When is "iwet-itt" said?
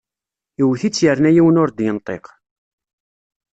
0.61-1.03